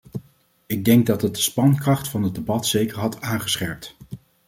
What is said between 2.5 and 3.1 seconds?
zeker